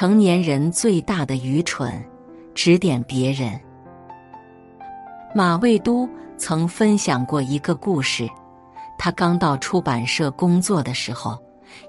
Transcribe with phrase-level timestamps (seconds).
[0.00, 2.02] 成年人最大的愚蠢，
[2.54, 3.60] 指点别人。
[5.34, 6.08] 马未都
[6.38, 8.26] 曾分享过一个故事：
[8.96, 11.38] 他刚到出版社工作的时候，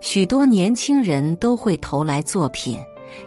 [0.02, 2.78] 许多年轻人都会投来作品，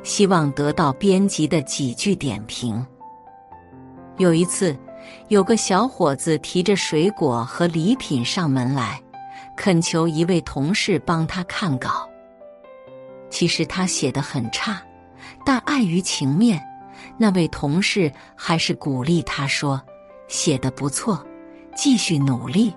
[0.02, 2.86] 希望得到编辑的几句点评。
[4.18, 4.76] 有一次，
[5.28, 9.00] 有个小伙子提着水果和礼品上门来，
[9.56, 12.06] 恳求一位同事帮他看稿。
[13.34, 14.80] 其实他写的很差，
[15.44, 16.64] 但碍于情面，
[17.18, 19.82] 那位同事还是鼓励他说
[20.28, 21.20] ：“写的不错，
[21.74, 22.72] 继续努力。”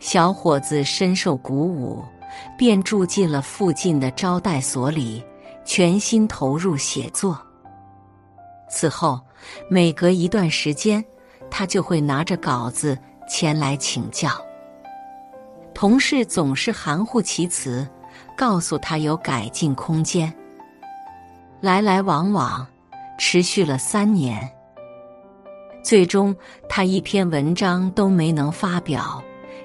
[0.00, 2.02] 小伙子深受鼓舞，
[2.56, 5.22] 便住进了附近的招待所里，
[5.62, 7.38] 全心投入写作。
[8.70, 9.20] 此后，
[9.68, 11.04] 每隔一段时间，
[11.50, 14.30] 他就会拿着稿子前来请教。
[15.74, 17.86] 同事总是含糊其辞。
[18.38, 20.32] 告诉他有改进空间。
[21.60, 22.64] 来来往往，
[23.18, 24.48] 持续了三年。
[25.82, 26.34] 最终，
[26.68, 29.20] 他一篇文章都没能发表，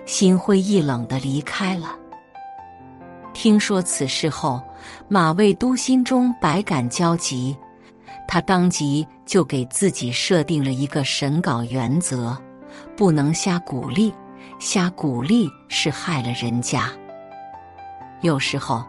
[0.05, 1.95] 心灰意冷的离开了。
[3.31, 4.59] 听说此事后，
[5.07, 7.55] 马未都心中百感交集，
[8.27, 12.35] 他当即就给自己设定了一个审稿原则：
[12.97, 14.11] 不能瞎鼓励，
[14.59, 16.91] 瞎鼓励是害了人家。
[18.23, 18.83] 有时候，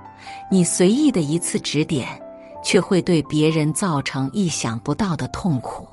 [0.50, 2.08] 你随意的一次指点，
[2.62, 5.86] 却会对别人造成意想不到的痛苦。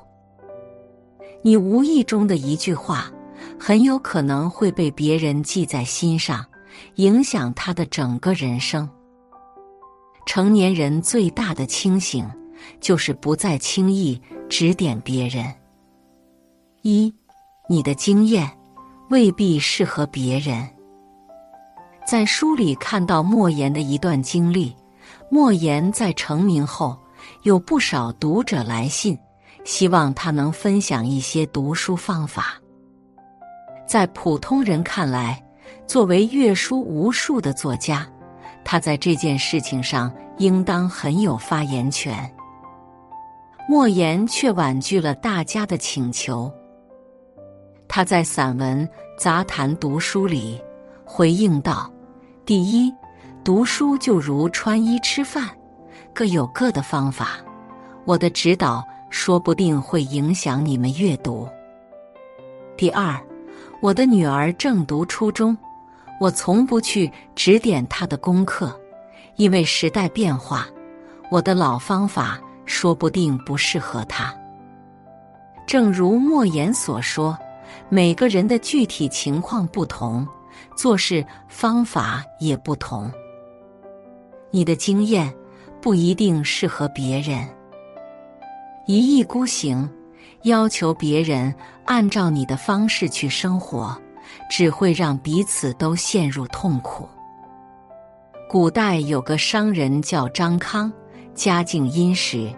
[1.42, 3.10] 你无意中的一句话，
[3.58, 6.46] 很有可能会被别人记在心上，
[6.94, 8.88] 影响他的整个人生。
[10.24, 12.24] 成年人最大的清醒，
[12.80, 15.52] 就是不再轻易指点别人。
[16.82, 17.12] 一，
[17.68, 18.48] 你的经验
[19.10, 20.68] 未必适合别人。
[22.06, 24.74] 在书里看到莫言的一段经历。
[25.30, 26.98] 莫言在成名后，
[27.42, 29.18] 有不少读者来信，
[29.64, 32.60] 希望他能分享一些读书方法。
[33.86, 35.42] 在普通人看来，
[35.86, 38.06] 作为阅书无数的作家，
[38.62, 42.30] 他在这件事情上应当很有发言权。
[43.66, 46.52] 莫言却婉拒了大家的请求。
[47.88, 48.86] 他在散文
[49.18, 50.60] 《杂谈读书》里
[51.14, 51.92] 回应道。
[52.46, 52.90] 第一，
[53.44, 55.46] 读书就如穿衣吃饭，
[56.14, 57.32] 各有各的方法。
[58.06, 61.46] 我的指导说不定会影响你们阅读。
[62.78, 63.20] 第二，
[63.82, 65.54] 我的女儿正读初中，
[66.18, 68.74] 我从不去指点她的功课，
[69.36, 70.66] 因为时代变化，
[71.30, 74.34] 我的老方法说不定不适合她。
[75.66, 77.36] 正如莫言所说，
[77.90, 80.26] 每个人的具体情况不同。
[80.76, 83.10] 做事方法也不同，
[84.50, 85.32] 你的经验
[85.80, 87.48] 不一定适合别人。
[88.86, 89.88] 一意孤行，
[90.42, 93.96] 要求别人按照你的方式去生活，
[94.50, 97.08] 只会让彼此都陷入痛苦。
[98.48, 100.92] 古代有个商人叫张康，
[101.34, 102.52] 家境殷实，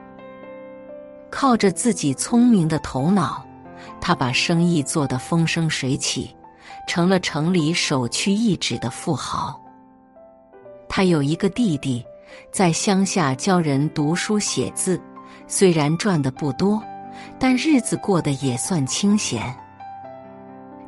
[1.31, 3.45] 靠着自己聪明的头脑，
[4.01, 6.35] 他把生意做得风生水起。
[6.87, 9.61] 成了城里首屈一指的富豪。
[10.89, 12.05] 他有一个弟弟，
[12.53, 15.01] 在乡下教人读书写字，
[15.47, 16.83] 虽然赚的不多，
[17.39, 19.55] 但日子过得也算清闲。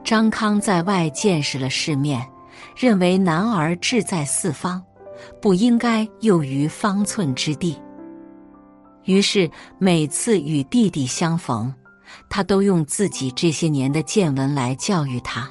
[0.04, 2.24] 张康在外见识了世面，
[2.76, 4.80] 认为男儿志在四方，
[5.42, 7.76] 不应该囿于方寸之地。
[9.04, 11.72] 于是每次与弟弟相逢，
[12.30, 15.50] 他都用自己这些年的见闻来教育他。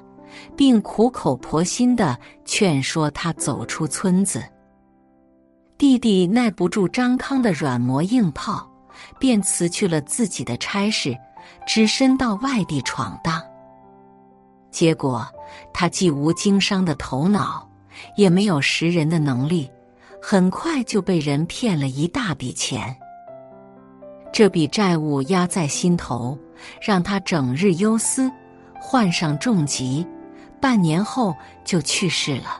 [0.56, 4.44] 并苦口婆心的劝说他走出村子。
[5.78, 8.70] 弟弟耐不住张康的软磨硬泡，
[9.20, 11.18] 便辞去了自己的差事，
[11.68, 13.42] 只身到外地闯荡。
[14.72, 15.28] 结果，
[15.74, 17.70] 他既无经商的头脑，
[18.16, 19.70] 也没有识人的能力，
[20.22, 22.96] 很快就被人骗了一大笔钱。
[24.32, 26.38] 这笔债务压在心头，
[26.82, 28.30] 让他整日忧思，
[28.80, 30.06] 患上重疾。
[30.66, 31.32] 半年后
[31.64, 32.60] 就去世了。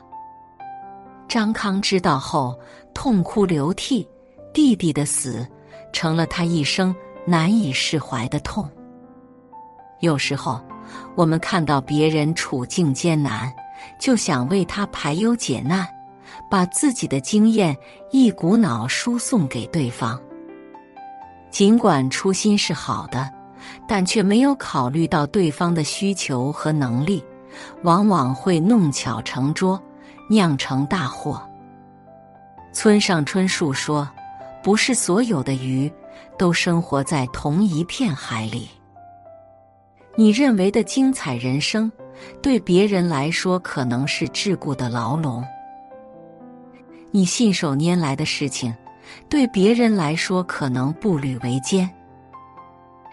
[1.26, 2.56] 张康知道后
[2.94, 4.08] 痛哭流涕，
[4.54, 5.44] 弟弟的死
[5.92, 6.94] 成了他一生
[7.26, 8.70] 难以释怀的痛。
[9.98, 10.64] 有时候，
[11.16, 13.52] 我们看到别人处境艰难，
[13.98, 15.84] 就想为他排忧解难，
[16.48, 17.76] 把自己的经验
[18.12, 20.16] 一股脑输送给对方。
[21.50, 23.28] 尽管初心是好的，
[23.88, 27.20] 但却没有考虑到对方的需求和能力。
[27.82, 29.80] 往往会弄巧成拙，
[30.28, 31.40] 酿成大祸。
[32.72, 34.08] 村上春树说
[34.62, 35.90] ：“不是所有的鱼
[36.36, 38.68] 都生活在同一片海里。
[40.14, 41.90] 你认为的精彩人生，
[42.42, 45.42] 对别人来说可能是桎梏的牢笼；
[47.10, 48.74] 你信手拈来的事情，
[49.28, 51.88] 对别人来说可能步履维艰。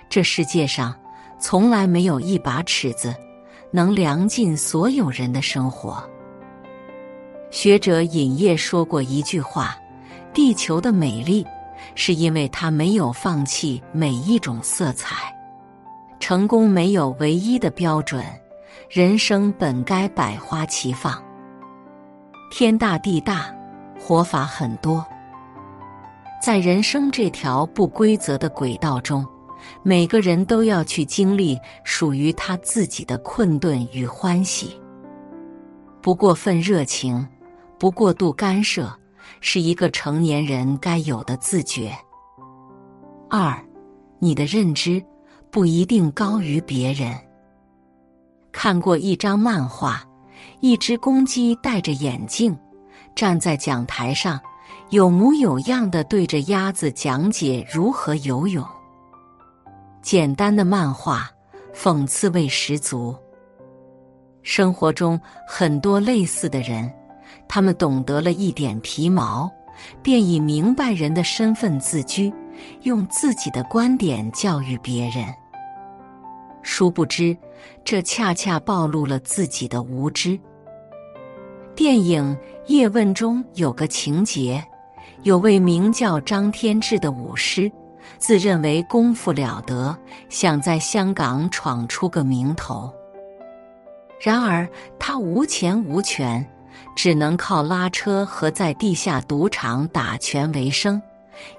[0.09, 0.93] 这世界上
[1.39, 3.15] 从来没有一把尺子
[3.75, 6.07] 能量尽所有人的生活。
[7.49, 9.75] 学者尹烨说过一句话
[10.31, 11.43] ：“地球的美丽，
[11.95, 15.35] 是因为它没有放弃每一种色彩。”
[16.21, 18.23] 成功没有唯一的标准，
[18.91, 21.21] 人生本该百花齐放。
[22.51, 23.51] 天大地大，
[23.99, 25.03] 活法很多。
[26.39, 29.25] 在人生这条不规则的轨道中，
[29.83, 34.79] 每个人都要去经历属于他自己的困顿与欢喜。
[36.01, 37.27] 不过分热情，
[37.79, 38.91] 不过度干涉，
[39.41, 41.91] 是一个成年人该有的自觉。
[43.29, 43.57] 二，
[44.19, 45.03] 你的认知。
[45.53, 47.15] 不一定高于别人。
[48.51, 50.03] 看过一张漫画，
[50.61, 52.57] 一只公鸡戴着眼镜，
[53.15, 54.39] 站在讲台上，
[54.89, 58.65] 有模有样的对着鸭子讲解如何游泳。
[60.03, 61.31] 简单的漫画，
[61.73, 63.15] 讽刺味十足。
[64.41, 65.17] 生活中
[65.47, 66.91] 很多类似的人，
[67.47, 69.49] 他们懂得了一点皮毛，
[70.01, 72.31] 便以明白人的身份自居，
[72.81, 75.25] 用自己的观点教育别人。
[76.63, 77.35] 殊不知，
[77.85, 80.37] 这恰恰暴露了自己的无知。
[81.73, 82.35] 电影
[82.67, 84.61] 《叶问》中有个情节，
[85.21, 87.71] 有位名叫张天志的武师，
[88.17, 89.95] 自认为功夫了得，
[90.29, 92.91] 想在香港闯出个名头。
[94.21, 94.67] 然而
[94.97, 96.45] 他无钱无权，
[96.95, 101.01] 只能靠拉车和在地下赌场打拳为生，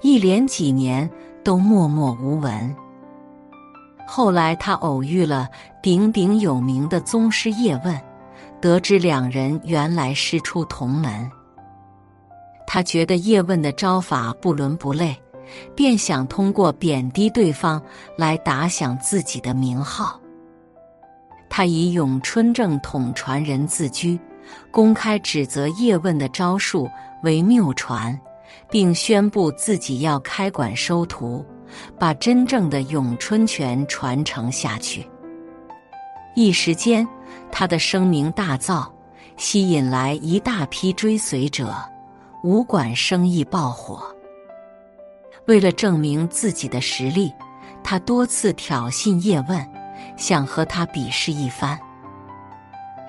[0.00, 1.08] 一连几年
[1.44, 2.74] 都默默无闻。
[4.06, 5.48] 后来，他偶遇了
[5.82, 8.00] 鼎鼎有名的宗师叶问，
[8.60, 11.30] 得知两人原来师出同门。
[12.66, 15.16] 他觉得叶问的招法不伦不类，
[15.74, 17.82] 便想通过贬低对方
[18.16, 20.20] 来打响自己的名号。
[21.48, 24.18] 他以咏春正统传人自居，
[24.70, 26.88] 公开指责叶问的招数
[27.22, 28.18] 为谬传，
[28.70, 31.44] 并宣布自己要开馆收徒。
[31.98, 35.04] 把真正的咏春拳传承下去。
[36.36, 37.04] 一时间，
[37.50, 38.86] 他的声名大噪，
[39.36, 41.74] 吸引来一大批追随者，
[42.44, 44.13] 武馆生意爆火。
[45.46, 47.32] 为了证明自己的实力，
[47.82, 49.68] 他多次挑衅叶问，
[50.16, 51.78] 想和他比试一番。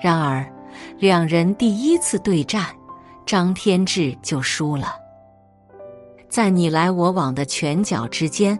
[0.02, 0.46] 然而，
[0.98, 2.66] 两人第一次对战，
[3.24, 4.94] 张天志就输了。
[6.28, 8.58] 在你来我往的拳脚之间，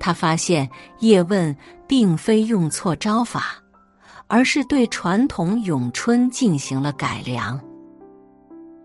[0.00, 3.62] 他发现叶问并非用错招法，
[4.26, 7.60] 而是对传统咏春进行了改良。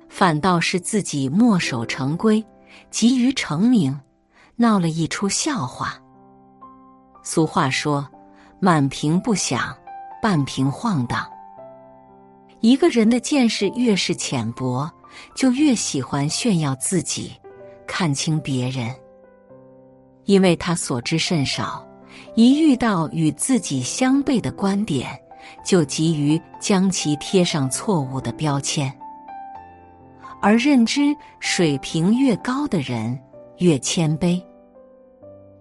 [0.07, 2.45] 反倒是自己墨守成规，
[2.91, 3.99] 急于成名，
[4.57, 5.93] 闹了一出笑话。
[7.23, 8.05] 俗话说
[8.59, 9.73] ：“满屏不响，
[10.21, 11.25] 半屏晃荡。”
[12.59, 14.91] 一个人的见识越是浅薄，
[15.35, 17.31] 就越喜欢炫耀自己。
[17.85, 18.93] 看清别人，
[20.25, 21.87] 因为他所知甚少，
[22.35, 25.17] 一遇到与自己相悖的观点，
[25.63, 28.93] 就急于将其贴上错误的标签。
[30.41, 33.17] 而认知水平越高的人
[33.57, 34.41] 越谦卑。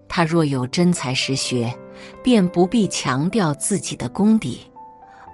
[0.09, 1.73] 他若有真才实学，
[2.23, 4.61] 便不必强调自己的功底，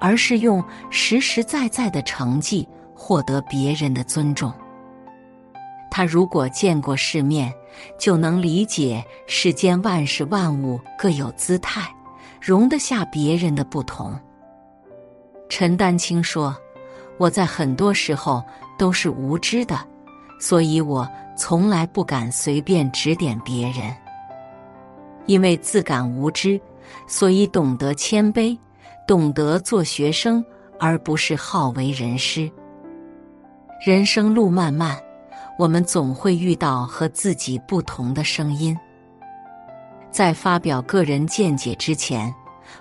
[0.00, 4.52] 而是用实实在在的成绩获得别人的尊重。
[5.90, 7.52] 他如果见过世面，
[7.98, 11.82] 就能理解世间万事万物各有姿态，
[12.40, 14.18] 容得下别人的不同。
[15.50, 16.56] 陈丹青说
[17.18, 18.42] ：“我在很多时候
[18.78, 19.78] 都是无知的，
[20.42, 23.94] 所以我从来不敢随便指点别人。
[25.26, 26.60] 因为自感无知，
[27.06, 28.58] 所以懂得谦卑，
[29.06, 30.44] 懂得做学生，
[30.80, 32.50] 而不是好为人师。
[33.86, 34.98] 人生路漫漫。”
[35.58, 38.76] 我们总会遇到和自己不同的声音，
[40.10, 42.34] 在发表个人见解之前，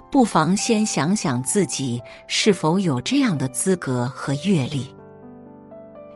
[0.09, 4.95] 不妨先想想自己是否有这样的资格和阅历。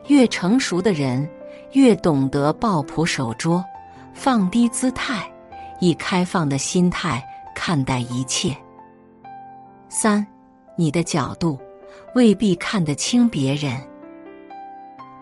[0.08, 1.28] 越成熟的人，
[1.72, 3.64] 越懂得抱朴守拙，
[4.14, 5.30] 放低姿态，
[5.80, 7.22] 以开放的心态
[7.54, 8.56] 看待一切。
[9.88, 10.26] 三，
[10.76, 11.58] 你的角度
[12.14, 13.78] 未必看得清别人。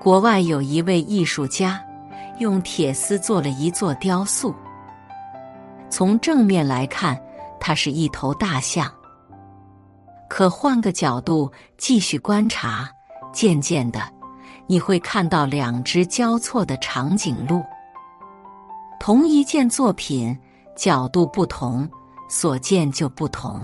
[0.01, 1.83] 国外有一位艺术家，
[2.39, 4.55] 用铁丝做了一座雕塑。
[5.89, 7.21] 从正面来看，
[7.59, 8.93] 它是一头大象。
[10.29, 12.91] 可换个角度继续观察，
[13.33, 14.01] 渐渐的，
[14.67, 17.63] 你会看到两只交错的长颈鹿。
[18.99, 20.37] 同一件作品，
[20.75, 21.89] 角度不同，
[22.29, 23.61] 所见就不同；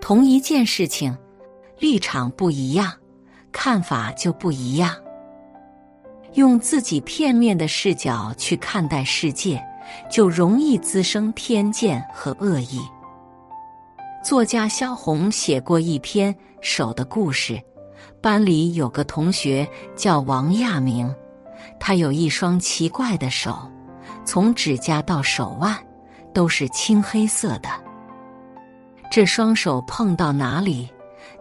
[0.00, 1.16] 同一件事情，
[1.78, 2.92] 立场不一样，
[3.50, 4.94] 看法就不一样。
[6.34, 9.60] 用自己片面的视角去看待世界，
[10.08, 12.80] 就容易滋生偏见和恶意。
[14.22, 17.60] 作家萧红写过一篇手的故事，
[18.20, 21.14] 班里有个同学叫王亚明，
[21.78, 23.56] 他有一双奇怪的手，
[24.24, 25.76] 从指甲到手腕
[26.34, 27.68] 都是青黑色的。
[29.10, 30.88] 这双手碰到哪里，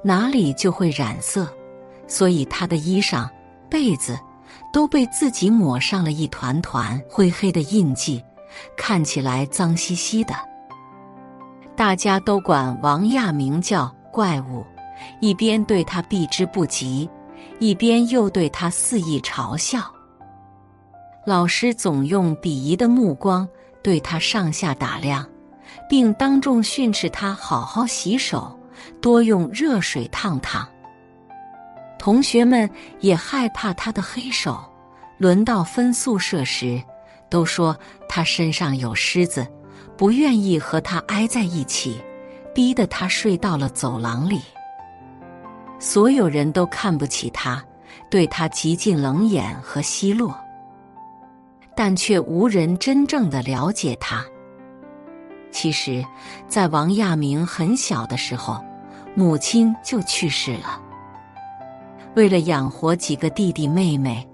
[0.04, 1.48] 哪里就会染色，
[2.08, 3.28] 所以他的衣裳、
[3.70, 4.18] 被子
[4.72, 8.24] 都被自己抹上了一团团灰黑的印记，
[8.78, 10.34] 看起来脏兮兮的。
[11.76, 14.66] 大家都管王亚明叫怪物，
[15.20, 17.10] 一边对他避之不及，
[17.60, 19.82] 一边又对他肆意嘲笑。
[21.26, 23.48] 老师总用鄙夷的目光
[23.84, 25.28] 对他上下打量，
[25.90, 28.58] 并当众训斥他好好洗手，
[29.02, 30.68] 多用热水烫烫。
[32.00, 34.64] 同学们也害怕他的黑手，
[35.18, 36.82] 轮到分宿舍时，
[37.30, 37.78] 都说
[38.08, 39.46] 他身上有虱子。
[39.98, 42.00] 不愿意和他挨在一起，
[42.54, 44.40] 逼得他睡到了走廊里。
[45.80, 47.64] 所有人都看不起他，
[48.10, 50.36] 对他极尽冷眼和奚落，
[51.76, 54.26] 但却无人真正的了解他。
[55.52, 56.06] 其实，
[56.48, 58.64] 在王亚明很小的时候，
[59.16, 60.82] 母亲就去世了。
[62.16, 64.28] 为了养活几个弟弟妹妹，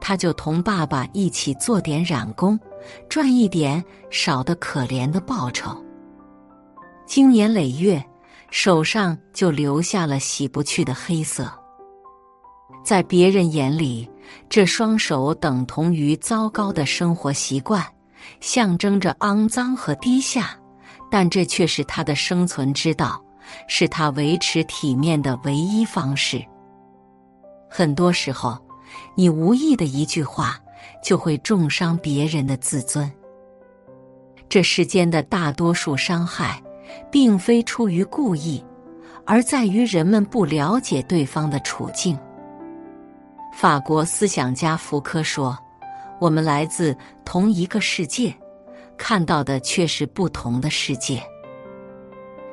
[0.00, 2.58] 他就同爸爸一起做点染工。
[3.08, 5.76] 赚一点少得可怜的报酬，
[7.06, 8.02] 经年累月，
[8.50, 11.52] 手上就留下了洗不去的黑色。
[12.84, 14.08] 在别人眼里，
[14.48, 17.84] 这双手等同于糟糕的生活习惯，
[18.40, 20.56] 象征着肮脏和低下。
[21.10, 23.22] 但这却是他的生存之道，
[23.66, 26.44] 是他维持体面的唯一方式。
[27.70, 28.58] 很多时候，
[29.14, 30.58] 你无意的一句话。
[31.02, 33.10] 就会重伤别人的自尊。
[34.48, 36.60] 这世间的大多数伤害，
[37.10, 38.64] 并非出于故意，
[39.24, 42.18] 而在于人们不了解对方的处境。
[43.52, 45.58] 法国思想家福柯说
[46.20, 48.34] ：“我们来自同一个世界，
[48.96, 51.22] 看到的却是不同的世界。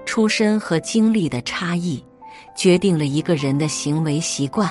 [0.06, 2.04] 出身和经历的差异，
[2.56, 4.70] 决定了一个人的行为习惯。”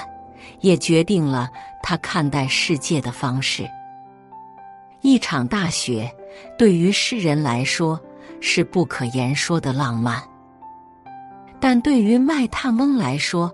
[0.61, 1.51] 也决定了
[1.83, 3.69] 他看待世界的方式。
[5.01, 6.11] 一场大雪，
[6.59, 7.99] 对于诗人来说
[8.47, 10.23] 是不可言说的浪漫，
[11.59, 13.51] 但对于卖炭翁来说，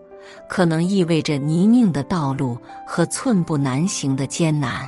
[0.49, 4.85] 可能意味着泥泞的道路和寸步难行的艰难。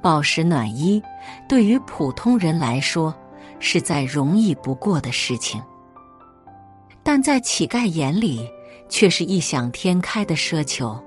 [0.00, 1.02] 饱食暖衣，
[1.48, 3.12] 对于普通人来说
[3.58, 5.60] 是再容易不过的事情，
[7.02, 8.48] 但在乞丐眼里。
[8.92, 11.00] 却是异想天开的奢求。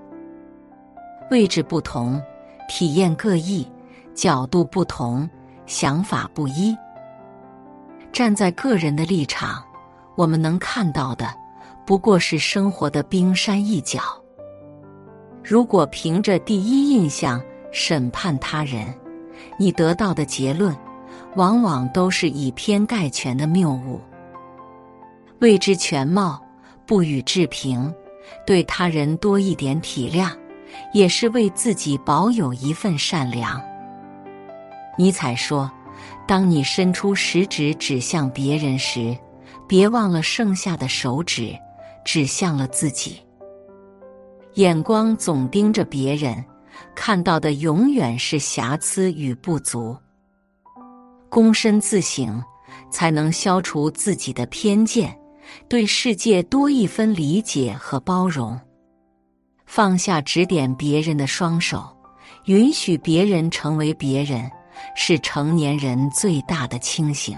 [1.30, 2.22] 位置不同，
[2.70, 3.70] 体验各异，
[4.16, 5.30] 角度不同，
[5.66, 6.74] 想法不一。
[8.14, 9.62] 站在个人的立场，
[10.16, 11.34] 我们能看到的
[11.86, 14.00] 不过是生活的冰山一角。
[15.44, 17.42] 如果凭着第一印象
[17.72, 18.94] 审判他人，
[19.58, 20.74] 你得到的结论
[21.36, 24.00] 往往都是以偏概全的谬误。
[25.40, 26.40] 未知全貌。
[26.86, 27.92] 不予置评，
[28.46, 30.30] 对他人多一点体谅，
[30.92, 33.60] 也是为自己保有一份善良。
[34.98, 35.72] 尼采说
[36.34, 39.16] ：“当你伸出食指指向别人时，
[39.68, 41.56] 别忘了剩下的手指
[42.04, 43.20] 指向了自己。
[44.56, 46.44] 眼光总盯着别人，
[46.96, 49.96] 看到的永远是瑕疵与不足。
[51.30, 52.44] 躬身自省，
[52.90, 55.16] 才能消除自己的偏见。”
[55.70, 58.60] 对世界多一分理解和包容，
[59.68, 61.96] 放下指点别人的双手，
[62.46, 64.50] 允许别人成为别人，
[64.96, 67.38] 是成年人最大的清醒。